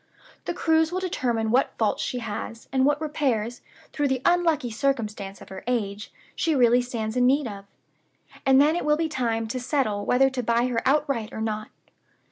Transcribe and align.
The 0.45 0.55
cruise 0.55 0.91
will 0.91 0.99
determine 0.99 1.51
what 1.51 1.77
faults 1.77 2.01
she 2.01 2.17
has, 2.17 2.67
and 2.71 2.85
what 2.87 2.99
repairs, 2.99 3.61
through 3.93 4.07
the 4.07 4.23
unlucky 4.25 4.71
circumstance 4.71 5.41
of 5.41 5.49
her 5.49 5.63
age, 5.67 6.11
she 6.35 6.55
really 6.55 6.81
stands 6.81 7.15
in 7.15 7.27
need 7.27 7.45
of. 7.47 7.65
And 8.43 8.59
then 8.59 8.75
it 8.75 8.83
will 8.83 8.97
be 8.97 9.07
time 9.07 9.47
to 9.49 9.59
settle 9.59 10.03
whether 10.03 10.31
to 10.31 10.41
buy 10.41 10.65
her 10.69 10.81
outright 10.87 11.31
or 11.31 11.39
not. 11.39 11.67